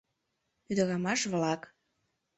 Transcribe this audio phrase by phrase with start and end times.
[0.71, 1.61] Ӱдырамаш-влак.